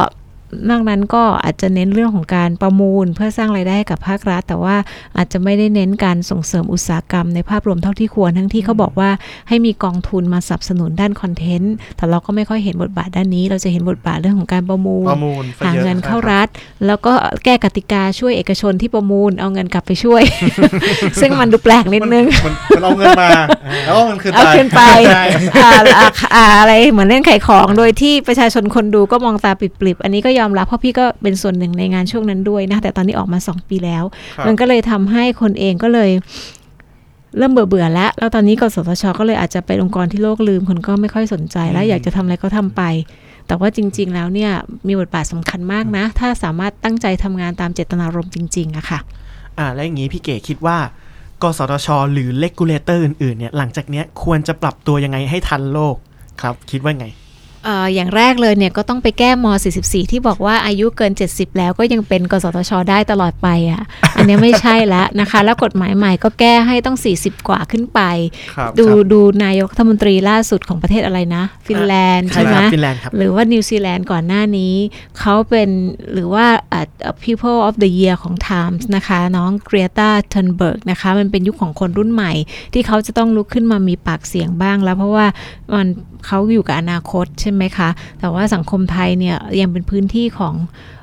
[0.71, 4.77] นอกนั้นก็อาจจะเน้นเรื่องของการประมูลเพื่อสร้างรายได้ให้กับภาครัฐ แต่ว่า
[5.17, 9.11] อาจจะไม่ได้เน้นการส่งเสริมอุตสาหกรรมในภาพรวมเท่าที่ควรทั้งที่เขาบอกว่า
[9.49, 16.49] ให้มีกองทุนมาสนับสนุนด้านคอนเทนต์แต่เราก็ไม่ค่อยเห็นบทบาทด้านนี้ เราจะเห็นบทบาทเรื่องของการประมูลประมูลซะหาอะเงินเข้าใช่คบรัฐ
[16.87, 17.13] แล้วก็
[17.45, 20.23] แก้กติกาช่วยเอกชนที่ประมูลเอาเงินกลับไปช่วย
[21.21, 23.29] ซึ่งมันดูแปลกนิดนึงมันมันเอาเงินมา
[23.87, 25.25] แล้วเอาเงินคืนเอาขึ้นไปใช่
[25.65, 34.05] อ่าอ่าอ่าอะไรเหมือนเล่นไข่ของโดยที่ประชาชนคนดูก็มองตาปริบๆอันนี้ก็ยอมรับเพราะพี่ก็เป็นส่วนหนึ่งในงานช่วงนั้นด้วยนะแต่ตอนนี้ออกมา 2 ปีแล้ว
[34.37, 36.11] ครับมันก็เลยทำให้คนเองก็เลย
[37.39, 42.83] เริ่มเบื่อเบื่อๆแล้ว แล้วตอนนี้กสทช ก็เลยอาจจะเป็นองค์กรที่โลกลืม คนก็ไม่ค่อยสนใจแล้วอืมอยากจะทำอะไรก็ทำไป
[43.47, 44.53] แต่ว่าจริง ๆ แล้วเนี่ย
[44.87, 48.99] มีบทบาทสำคัญมากนะ ถ้าสามารถตั้งใจทำงานตามเจตนารมณ์จริงๆอะค่ะ
[49.59, 50.79] อ่า แล้วอย่างนี้พี่เก๋คิดว่า
[51.43, 55.97] กสทช หรือ regulator อื่นๆเนี่ยหลังจากเนี้ยควรจะปรับตัวยังไงให้ทันโลก
[56.43, 59.47] ครับ คิดว่าไงเอ่ออย่างแรกเลยเนี่ยก็ต้องไปแก้ม
[59.79, 63.83] 44 ที่บอกว่าอายุเกิน 70 แล้วก็ยังเป็นกสทช ได้ตลอดไปอะ
[64.17, 68.01] อันเนี้ยไม่ใช่แล้วนะคะ แล้วกฎหมายใหม่ก็แก้ให้ต้อง 40 กว่าขึ้นไป
[68.55, 74.75] ครับดูครับดูนายกรัฐมนตรีล่าสุดของประเทศอะไรนะ ฟินแลนด์ใช่ใช่ไหครับฟินแลนด์ครับหรือว่านิวซีแลนด์ก่อนหน้านี้
[75.19, 75.69] เขาเป็น
[76.13, 76.85] หรือว่าอ่า
[77.25, 82.33] people of the year ของ Times นะคะ น้องเกรียตาเทนเบิร์กนะคะ มันเป็นยุคของคนรุ่นใหม่
[82.73, 85.27] ที่เขาจะต้องลุกขึ้นมามีปากเสียงบ้างแล้วเพราะว่า
[85.75, 85.89] มัน
[86.27, 87.89] เขาอยู่กับอนาคตใช่ไหมไหมคะ
[88.21, 90.57] แต่ว่าสังคมไทยเนี่ยยังเป็นพื้นที่ของ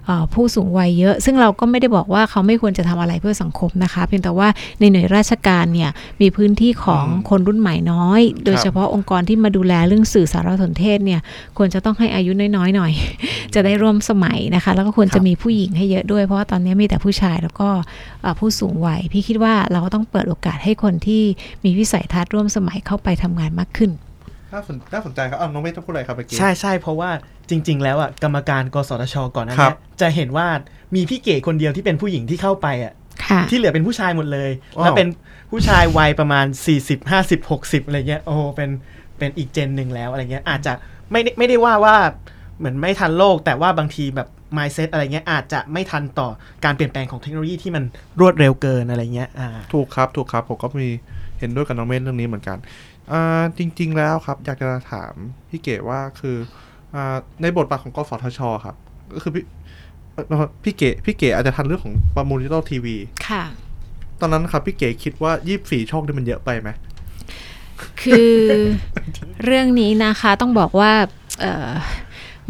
[0.06, 4.48] เออผู้สูงวัยเยอะ ซึ่งเราก็ไม่ได้บอกว่าเขาไม่ควรจะทำอะไรเพื่อสังคมนะคะ เพียงแต่ว่า
[4.80, 5.90] ในหน่วยราชการเนี่ย
[6.22, 11.22] มีพื้นที่ของอืมคนรุ่นใหม่น้อย โดยครับเฉพาะองค์กรที่มาดูแลเรื่องสื่อสารสนเทศเนี่ย
[11.58, 12.92] ควรจะต้องให้อายุน้อยๆหน่อย
[13.54, 17.70] จะได้ร่วมสมัยนะคะ แล้วก็ควรครัจะบมีผู้หญิงให้เยอะด้วย เพราะว่าตอนนี้มีแต่ผู้ชายแล้วก็
[18.22, 21.24] เอ่อผู้สูงวัย พี่คิดว่าเราก็ต้องเปิดโอกาสให้คนที่
[21.64, 23.92] มีวิสัยทัศน์ร่วมสมัยเข้าไปทำงานมากขึ้น
[24.54, 27.10] น่าสนน่าสนใจครับอ้าวน้องเมฆต้องพูดอะไรครับเมื่อกี้ ใช่ใช่เพราะว่า
[27.50, 30.48] จริง ๆ แล้วอะกรรมการกสทชก่อนหนั้านครัเนี้บยจะเห็นว่า
[30.96, 32.94] มีพี่เก๋คนเดียวที่เป็นผู้หญิงที่เข้าไปอะ
[33.26, 35.08] ค่ะ ที่เหลือเป็นผู้ชายหมดเลย ว้าว แล้วเป็น
[35.52, 36.46] ผู้ชายวัยประมาณ
[36.80, 38.70] 40 50 60 อะไรเงี้ย โอ้โหเป็น
[39.18, 40.74] เป็นอีก gen หนึ่งแล้วอะไรเงี้ย อาจจะ
[41.12, 41.96] ไม่ได้ไม่ได้ว่าว่า
[42.58, 46.30] เหมือนไม่ทันโลก แต่ว่าบางทีแบบ mindset อะไรเงี้ย อาจจะไม่ทันต่อ
[46.66, 47.84] การเปลี่ยนแปลงของเทคโนโลยีที่มัน
[48.20, 50.90] รวดเร็วเกินอะไรเงี้ย อ่า ถูกครับ ถูกครับ ผมก็มี
[51.40, 52.58] เห็นด้วยกับน้องเมธเรื่องนี้เหมือนกัน
[53.12, 55.14] อ่าจริง ๆ แล้วครับ อยากจะถาม
[55.50, 56.38] พี่เก๋ว่าคือ
[56.96, 58.76] อ่าในบทบาทของกสทช ครับ
[59.14, 59.46] ก็คือพี่
[60.14, 62.96] เอ่อพี่เก๋พี่เก๋อาจจะทันเรื่องของประมูลดิจิตอลทีวี
[63.28, 63.44] ค่ะ
[64.22, 66.70] ตอนนั้นครับพี่เก๋คิดว่า24ช่องนี่มันเยอะไปไหม
[68.02, 68.34] คือ
[69.44, 70.92] เรื่องนี้นะคะต้องบอกว่า
[71.42, 71.70] เอ่อ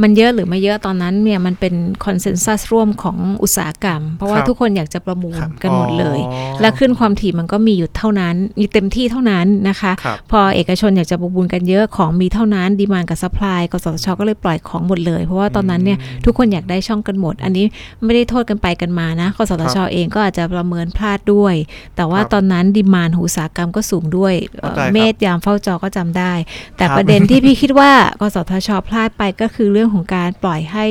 [0.02, 1.74] มันเยอะหรือไม่เยอะตอนนั้นเนี่ยมันเป็น
[2.06, 17.66] consensus ร่วมของอุตสาหกรรม เพราะว่าครับทุกคนอยากจะประมูลครับกันหมดเลยอ๋อและคลื่นความถี่มันก็มีอยู่เท่านั้นมีเต็มที่เท่านั้นนะคะครับพอเอกชนอยากจะประมูลกันเยอะของมีเท่านั้น demand กับ supply กสทชก็เลยปล่อยของหมดเลย เพราะว่าตอนนั้นเนี่ยทุกคนอยากได้ช่องกันหมด อันนี้
[18.04, 21.56] ไม่ได้โทษกันไปกันมานะกสทชเองก็อาจจะประเมินพลาดด้วย
[21.96, 26.34] แต่ว่าครับตอนนั้นดีมานอุตสาหกรรมก็สูงด้วยเอ่อเข้าใจครับเมธยามเฝ้าจอก็จำได้
[26.78, 30.86] แต่ครับประเด็นที่พี่คิดว่ากสทชพลาดไปก็คือเรื่องของการปล่อยให้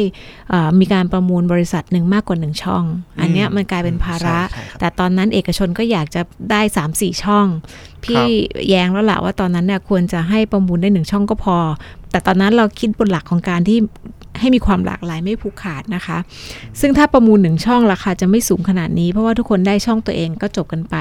[0.51, 2.85] เอ่อมีการประมูลบริษัทหนึ่งมากกว่าหนึ่งช่อง
[3.21, 7.47] อันเนี้ยมันกลายเป็นภาระใช่ใช่ครับแต่ตอนนั้นเอกชนก็อยากจะได้สามสี่ช่อง
[8.05, 8.25] พี่
[8.69, 11.57] แย้งแล้วล่ะว่าตอนนั้นเนี่ยควรจะให้ประมูลได้หนึ่งช่องก็พอ
[12.11, 13.79] แต่ตอนนั้นเราคิดบนหลักของการที่
[14.41, 16.19] ให้มีความหลากหลายไม่ผูกขาดนะคะ
[16.81, 20.97] ซึ่งถ้าประมูลหนึ่งช่องราคาจะไม่สูงขนาดนี้ เพราะว่าทุกคนได้ช่องตัวเองก็จบกันไป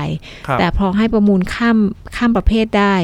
[0.48, 1.78] ครับแต่พอให้ประมูลข้าม
[2.16, 2.96] ข้ามประเภทได้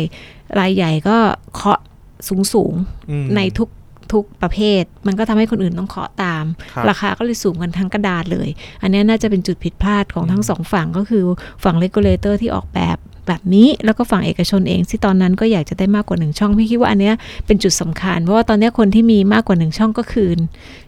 [0.60, 1.18] รายใหญ่ก็
[1.54, 1.80] เคาะ
[2.28, 3.70] สูงสูงๆอืมในทุก
[4.14, 8.50] ทุกประเภท มันก็ทำให้คนอื่นต้องเคาะตามครับราคาก็เลยสูงกันทั้งกระดานเลย
[8.82, 11.24] อันนี้น่าจะเป็นจุดผิดพลาดของทั้งสองฝั่งก็คือ
[11.64, 20.38] ฝั่ง regulator ที่ออกแบบ แบบนี้แล้วก็ฝั่งเอกชนเองที่ตอนนั้นก็อยากจะได้มากกว่าหนึ่งช่องพี่คิดว่าอันเนี้ยเป็นจุดสำคัญ เพราะว่าตอนเนี้ยคนที่มีมากกว่าหนึ่งช่องก็คืน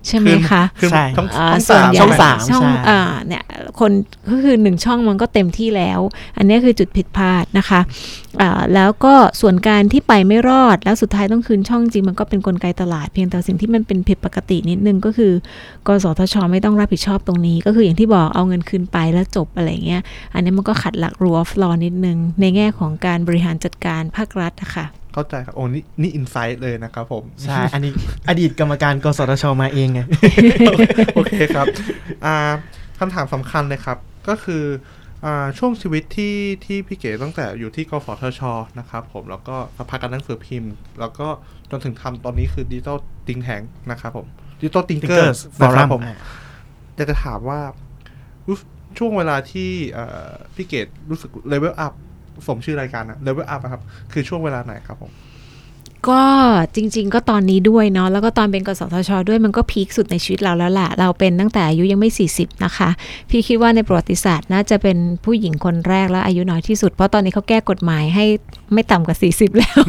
[0.08, 3.44] ใช่ไหมคะคือใช่ทั้งอ่าทั้งส่วนสามใหญ่ช่องสามช่องใช่อ่าเนี่ย
[3.80, 3.92] คน
[4.30, 6.00] ก็คือหนึ่งช่องมันก็เต็มที่แล้ว
[6.38, 7.82] อันนี้คือจุดผิดพลาดนะคะ
[8.42, 15.34] อ่าแล้วก็ส่วนการที่ไปไม่รอด แล้วสุดท้ายต้องคืนช่องจริงมันก็เป็นกลไกตลาดเพียงแต่สิ่งที่มันเป็นผิดปกตินิดนึงก็คือ
[15.88, 20.02] กสทช ไม่ต้องรับผิดชอบตรงนี้ ก็คืออย่างที่บอกเอาเงินคืนไปแล้วจบอะไรเงี้ย
[20.34, 27.92] อันนี้มันก็ขัดหลัก rule of law นิดนึงในแง่ของการบริหารจัดการภาครัฐนะคะเข้าใจครับโอ้นี่นี่ insight เลยนะครับผม ใช่ อันนี้
[28.30, 30.02] อดีตกรรมการกสทชมาเองไง
[31.16, 31.66] โอเคครับ
[32.26, 32.36] อ่า
[33.00, 34.64] คำถามสำคัญเลยครับ ก็คือ
[35.26, 38.42] อ่าช่วงชีวิตที่ที่พี่เก๋ตั้งแต่อยู่ที่กสทช
[38.80, 41.28] นะครับผมแล้วก็สภาการหนังสือพิมพ์ แล้วก็
[41.72, 43.62] จนถึงทำตอนนี้คือดิจิตอลติงแ n ง
[43.92, 44.28] นะครับผม
[44.60, 46.02] ดิจิตอลติงเกอร์ Thinkers นะครับ Forum ผม
[46.96, 47.60] อยากจะถามว่า
[48.48, 51.94] รู้สึกช่วงเวลาที่เอ่อพี่เก๋รู้สึกเลเวลอัพ
[52.48, 55.12] สมชื่อรายการนะเลเวลอัพครับ คือช่วงเวลาไหนครับผม
[56.08, 56.22] ก็
[56.76, 62.90] จริง ๆ ก็ตอนนี้ด้วยเนาะแล้วก็ตอนเป็นกสทช ด้วยมันก็พีคสุดในชีวิตเราแล้วล่ะเราเป็นตั้งแต่อายุยังไม่ 40 นะคะ
[63.30, 68.26] พี่คิดว่าในประวัติศาสตร์น่าจะเป็นผู้หญิงคนแรกและอายุน้อยที่สุด เพราะตอนนี้เขาแก้กฎหมายให้
[68.74, 69.80] ไม่ต่ำกว่า 40 แล้ว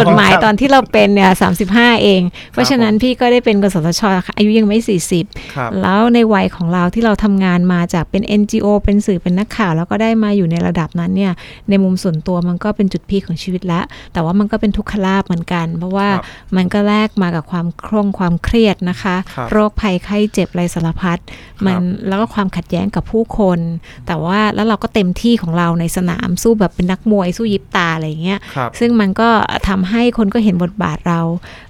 [0.00, 1.30] กฎหมายตอนที่เราเป็นเนี่ย
[1.68, 4.02] 35เอง เพราะฉะนั้นพี่ก็ได้เป็นกสทช
[4.36, 4.78] อายุยังไม่
[5.16, 11.32] 40ครับแล้วในวัยของเราที่เราทำงานมาจากเป็น NGO เป็นสื่อเป็นนักข่าว แล้วก็ได้มาอยู่ในระดับนั้นเนี่ย
[11.68, 13.80] ในมุมส่วนตัวมันก็เป็นจุดพีคของชีวิตละ
[14.12, 16.24] แต่ว่ามันก็เป็นทุกขลาบเหมือนกัน เพราะว่าครับ
[16.56, 21.18] มันก็แลกมากับความโคร่งความเครียดนะคะครับโรคภัยไข้เจ็บไรสารพัด
[21.66, 23.58] มันแล้วก็ความขัดแย้งกับผู้คน
[24.06, 29.28] แต่ว่าแล้วเราก็เต็มที่ของเราในสนามสู้แบบเป็นนักมวยสู้ยิบตาอะไรอย่างเงี้ยครับซึ่งมันก็
[29.68, 31.20] ทำให้คนก็เห็นบทบาทเรา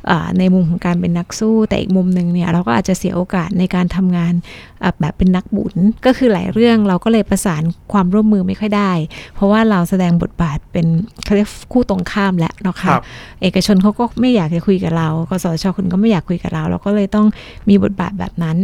[0.06, 4.34] เอ่อในมุมของการเป็นนักสู้ แต่อีกมุมหนึ่งเนี่ยเราก็อาจจะเสียโอกาสในการทำงาน
[4.80, 5.74] เอ่อแบบเป็นนักบุญ
[6.06, 8.92] ก็คือหลายเรื่องเราก็เลยประสานความร่วมมือไม่ค่อยได้
[9.34, 10.86] เพราะว่าเราแสดงบทบาทเป็น
[11.24, 13.02] เขาเรียกคู่ตรงข้ามแล้วเนาะครัค่ะบ
[13.42, 17.26] เอกชนเขาก็ไม่อยากจะคุยกับเรากสชคุณก็ไม่อยากคุยกับเรา เราก็เลยต้อง
[17.68, 18.56] มีบทบาทแบบนั้น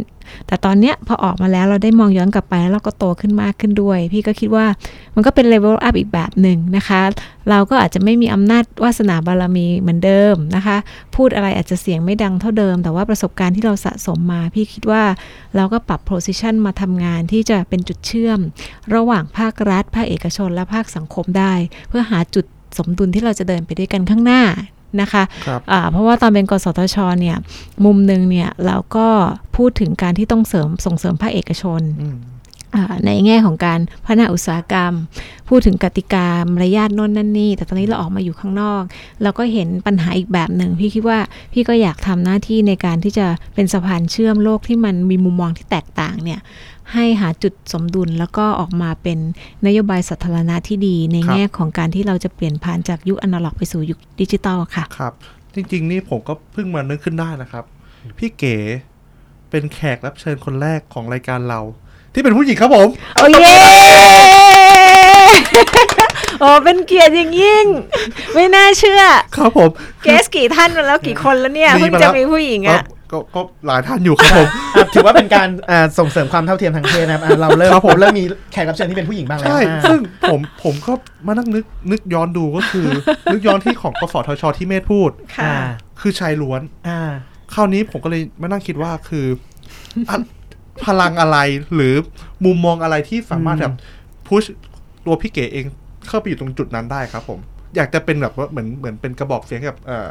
[0.46, 4.66] แต่ตอนเนี้ยพอออกมาแล้วเราได้มองย้อนกลับไปแล้วเราก็โตขึ้นมากขึ้นด้วย พี่ก็คิดว่า
[5.14, 7.00] มันก็เป็น level up อีกแบบหนึ่งนะคะ
[7.50, 10.76] เราก็อาจจะไม่มีอำนาจวาสนาบารมีเหมือนเดิมนะคะ
[11.16, 15.02] พูดอะไรอาจจะเสียงไม่ดังเท่าเดิม แต่ว่าประสบการณ์ที่เราสะสมมา พี่คิดว่า
[15.56, 18.38] เราก็ปรับ position มาทำงานที่จะเป็นจุดเชื่อม
[18.94, 21.52] ระหว่างภาครัฐ ภาคเอกชนและภาคสังคมได้
[21.88, 22.44] เพื่อหาจุด
[22.78, 24.42] สมดุลที่เราจะเดินไปด้วยกันข้างหน้า
[25.00, 27.36] นะคะครับอ่าเพราะว่าตอนเป็นกสทชเนี่ย
[27.84, 29.08] มุมหนึ่งเนี่ยเราก็
[29.56, 32.16] พูดถึงการที่ต้องเสริมส่งเสริมภาคเอกชนอืม
[32.74, 34.92] อ่าในแง่ของการพัฒนาอุตสาหกรรม
[35.48, 38.82] พูดถึงกติกามารยาทโน่นนั่นนี่ แต่ตอนนี้เราออกมาอยู่ข้างนอก
[39.22, 41.18] เราก็เห็นปัญหาอีกแบบหนึ่งพี่คิดว่า
[41.52, 46.40] พี่ก็อยากทำหน้าที่ในการที่จะเป็นสะพานเชื่อมโลกที่มันมีมุมมองที่แตกต่างเนี่ย
[46.92, 49.18] ให้หาจุดสมดุลแล้วก็ออกมาเป็น
[49.66, 55.12] นโยบายสาธารณะที่ดีในครับแง่ของการที่เราจะเปลี่ยนผ่านจากยุคอนาล็อกไปสู่ยุคดิจิตอลค่ะ ครับ
[55.54, 57.64] จริง ๆ นี่ผมก็เพิ่งมานึกขึ้นได้นะครับ
[58.18, 58.56] พี่เก๋
[59.50, 61.60] เป็นแขกรับเชิญคนแรกของรายการเรา
[62.12, 63.54] ที่เป็นผู้หญิงครับผม โอ้เย้
[66.40, 67.66] โอ้เป็นเกียรติอย่างยิ่ง
[68.34, 69.02] ไม่น่าเชื่อ
[69.36, 69.70] ครับผม
[70.02, 80.92] เกสกี่ท่านมาแล้วกี่คนแล้วเนี่ยมีเพิ่งมาจะแล้วมีผู้หญิงก็อะก็ก็หลายท่านอยู่ครับผม อะถือว่าเป็นการอ่าส่งเสริมความเท่าเทียมทางเพศนะครับอะเราเริ่มครับผม เริ่มมีแขกรับเชิญที่เป็นผู้หญิงบ้างแล้วใช่ อ่าซึ่งผมผมก็
[81.26, 82.88] มานั่งนึกนึกย้อนดูก็คือ
[83.32, 85.54] นึกย้อนที่ของกสทชที่เมธพูด ค่ะ อ่า
[86.00, 87.00] คือชายล้วน อ่า
[87.54, 89.26] คราวนี้ผมก็เลยมานั่งคิดว่าคือ
[90.10, 90.16] อะ
[90.84, 91.38] พลังอะไร
[91.74, 91.94] หรือ
[92.44, 93.74] มุมมองอะไรที่สามารถอืม แบบ
[94.26, 94.44] พุช
[95.06, 95.66] ตัวพี่เก๋เอง
[96.08, 97.38] เข้าไปอยู่ตรงจุดนั้นได้ครับผม
[97.76, 100.10] อยากจะเป็นแบบว่าเหมือนเหมือนเป็นกระบอกเสียงให้กับเอ่อ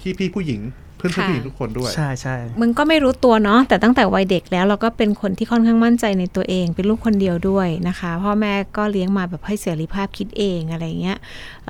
[0.00, 11.18] พี่พี่ผู้หญิงเพื่อนเพื่อนค่ะผู้หญิงทุกคนด้วย ใช่ใช่มึงก็ไม่รู้ตัวเนาะแต่ตั้งแต่วัยเด็กแล้วเราก็เป็นคนที่ค่อนข้างมั่นใจในตัวเอง เป็นลูกคนเดียวด้วยนะคะ พ่อแม่ก็เลี้ยงมาแบบให้เสรีภาพคิดเองอะไรเงี้ย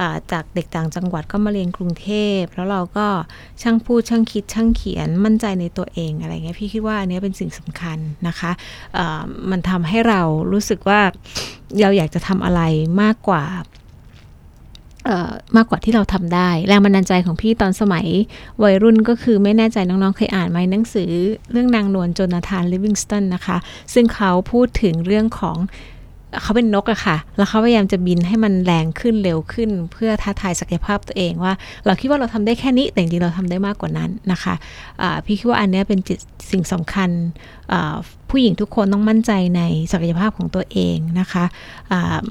[0.01, 3.07] อ่าจากเด็กต่างจังหวัดก็มาเรียนกรุงเทพ แล้วเราก็
[3.63, 8.51] ช่างพูดช่างคิดช่างเขียนมั่นใจในตัวเองอะไรเงี้ยพี่คิดว่าอันเนี้ยเป็นสิ่งสำคัญนะคะ
[8.97, 10.21] อ่ามันทำให้เรา
[10.53, 11.01] รู้สึกว่า
[11.81, 12.63] เราอยากจะทำอะไร
[13.03, 13.84] มากกว่าเอ่อ
[15.57, 18.07] มากกว่าที่เราทำได้ แรงบันดาลใจของพี่ตอนสมัย
[18.63, 21.13] วัยรุ่นก็คือไม่แน่ใจน้องๆ เคยอ่านไหมหนังสือ
[21.53, 23.57] เรื่องนางนวลโจนาธานลิวิงสตันนะคะ
[23.95, 25.57] ซึ่งเขาพูดถึงเรื่องของ
[26.43, 31.53] เขาเป็นนกอะค่ะ แล้วเขาพยายามจะบินให้มันแรงขึ้นเร็วขึ้น เพื่อท้าทายศักยภาพตัวเองว่า
[31.87, 34.55] เราคิดว่าเราทำได้แค่นี้ แต่จริงเราทำได้มากกว่านั้นนะคะ
[35.03, 36.19] อ่าพี่คิดว่าอันนี้เป็นจิต
[36.51, 37.11] สิ่งสำคัญ
[38.31, 41.45] ผู้หญิงทุกคนต้องมั่นใจในศักยภาพของตัวเองนะคะ
[41.93, 42.27] อ่า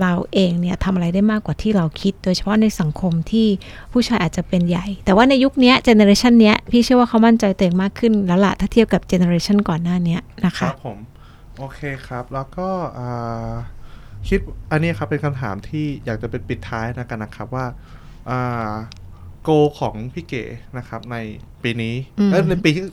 [0.00, 3.46] เราเองเนี่ยทำอะไรได้มากกว่าที่เราคิด โดยเฉพาะในสังคมที่
[3.92, 10.98] ผู้ชายอาจจะเป็นใหญ่ แต่ว่าในยุคนี้เจเนอเรชันนี้พี่เชื่อว่าเขามั่นใจตัวเองมากขึ้นแล้วล่ะถ้าเทียบกับเจเนอเรชันก่อนหน้านี้นะคคะรับผม
[11.58, 12.68] โอเคครับ แล้วก็
[12.98, 13.52] อ่า
[14.28, 14.40] คิด
[14.70, 17.66] อันนี้ครับเป็นคำถามที่อยากจะเป็นปิดท้ายนะกันนะครับว่า
[18.30, 18.72] อ่า
[19.42, 20.44] โกของพี่เก๋
[20.78, 21.16] นะครับ ใน
[21.62, 22.84] ปีนี้อืมเอ้ยในปีที่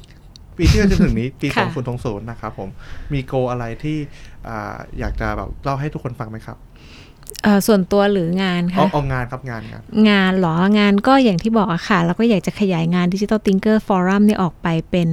[0.58, 1.66] ปีที่จะถึงนี้ปีค่ะ
[1.98, 2.70] 2020นะครับผม
[3.14, 3.98] มีโกอะไรที่
[4.48, 6.60] อ่าอยากจะแบบเล่าให้ทุกคนฟังไหมครับ
[7.44, 15.10] เอ่อส่วนตัวหรืองานเอาคะเอางานครับงานงานงานเหรองานก็อย่างที่บอกอะค่ะเราก็อยากจะขยายงาน Digital Thinker Forum เนี่ยออกไปเป็น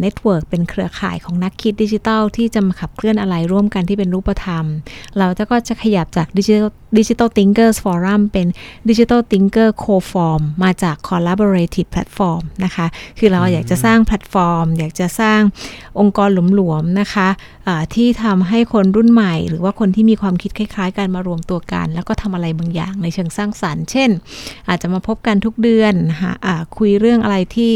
[0.00, 4.64] network เป็นเครือข่ายของนักคิดดิจิทัลที่จะมาขับเคลื่อนอะไรร่วมกันที่เป็นรูปธรรม
[5.18, 8.46] เราจะก็จะขยับจาก Digital Digital Thinkers Forum เป็น
[8.88, 12.86] Digital Thinker Co-form มาจาก Collaborative Platform นะคะ
[13.18, 15.40] คือเราอยากจะสร้างแพลตฟอร์ม อยากจะสร้าง
[16.00, 17.28] องค์กรหลวมๆนะคะ
[17.66, 24.10] อ่าที่ทำให้คนรุ่นใหม่ หรือว่าคนที่มีความคิดคล้ายๆ กันมารวมตัวกัน แล้วก็ทำอะไรบางอย่างในเชิงสร้างสรรค์ เช่น
[24.68, 27.72] อาจจะมาพบกันทุกเดือนหาอ่าคุยเรื่องอะไรที่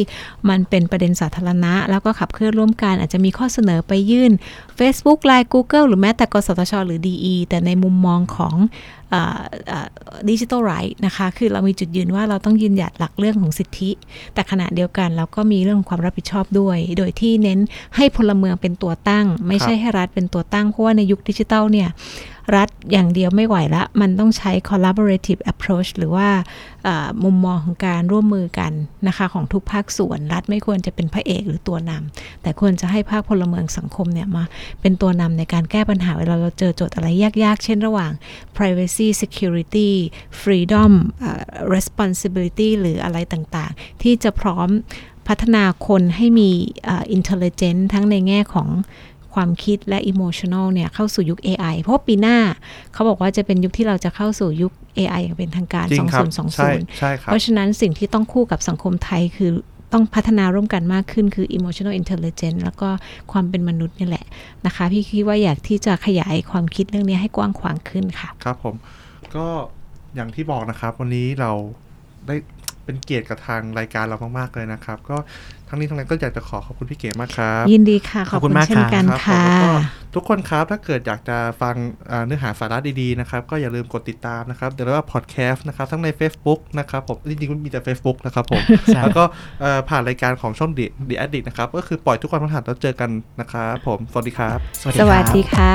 [0.49, 4.33] มันเป็นประเด็นสาธารณะแล้วก็ขับเคลื่อนร่วมกัน อาจจะมีข้อเสนอไปยื่น
[4.79, 8.55] Facebook Line Google หรือแม้แต่กสทช หรือ DE แต่ในมุมมองของ
[10.31, 13.90] ดิจิทัลไรท์นะคะ คือเรามีจุดยืนว่าเราต้องยืนหยัดหลักเรื่องของสิทธิ
[14.35, 17.61] แต่ขณะเดียวกันเราก็มีเรื่องของความรับผิดชอบด้วย โดยที่เน้น
[17.97, 21.88] ให้พลเมืองเป็นตัวตั้ง ไม่ใช่ให้รัฐเป็นตัวตั้ง เพราะว่าในยุคดิจิทัลเนี่ย
[22.57, 26.29] รัฐอย่างเดียวไม่ไหวละ มันต้องใช้ collaborative approach หรือว่า
[26.87, 28.73] อ่ามุมมองของการร่วมมือกัน
[29.07, 34.45] นะคะของทุกภาคส่วน รัฐไม่ควรจะเป็นพระเอกหรือตัวนำแต่ควรจะให้ภาคพลเมืองสังคมเนี่ยมา
[34.81, 37.09] เป็นตัวนำในการแก้ปัญหาเวลาเราเจอโจทย์อะไร
[37.45, 38.12] ยากๆ เช่นระหว่าง
[38.57, 39.90] privacy security
[40.42, 41.42] freedom อ่า
[41.74, 44.68] responsibility หรืออะไรต่างๆ ที่จะพร้อม
[45.28, 46.50] พัฒนาคนให้มี
[46.88, 48.68] อ่า intelligent ทั้งในแง่ของ
[49.35, 52.38] ความคิดและ emotional เนี่ย เข้าสู่ยุค AI เพราะว่าปีหน้า
[52.92, 56.24] เขาบอกว่าจะเป็นยุคที่เราจะเข้าสู่ยุค AI อย่างเป็นทางการจริงครับ
[56.56, 59.50] ใช่2020ใช่ครับเพราะฉะนั้นสิ่งที่ต้องคู่กับสังคมไทยคือ
[59.96, 62.88] ต้องพัฒนาร่วมกันมากขึ้นคือ emotional intelligence แล้วก็
[63.32, 64.26] ความเป็นมนุษย์นี่แหละ
[64.66, 68.74] นะคะ พี่คิดว่าอยากที่จะขยายความคิดเรื่องนี้ให้กว้างขวางขึ้นค่ะ ครับผม
[69.37, 69.46] ก็
[70.14, 71.52] อย่างที่บอกนะครับ วันนี้เรา
[72.26, 72.37] ได้
[72.85, 75.16] เป็นเกียรติกับทางรายการเรามาก ๆ เลยนะครับ ก็
[75.68, 79.70] ทั้งนี้ทั้งนั้นก็อยากจะขอขอบคุณพี่เก๋มากครับ ยินดีค่ะขขออบบคุคุณณมากเช่นกันครับค่ะผมแล้วก็
[80.14, 81.74] ทุกคนครับถ้าเกิดอยากจะฟัง
[82.11, 89.24] อ่าเนื้อหาสาระดีๆนะครับก็อย่าลืมกดติดตามนะครับเดี๋ยวเรียกว่าพอดแคสต์นะครับทั้งใน Facebook นะครับผมจริงๆมันมีแต่ Facebook นะครับผมใช่แล้วก็
[89.61, 95.72] เอ่อผ่านรายการของช่อง The The Addict นะครับก็คือปล่อยทุกวันพฤหัสแล้วเจอกันนะครับผมสวัสดีครับ สวัสดีค่ะ